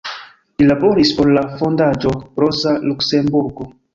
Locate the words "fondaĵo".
1.59-2.15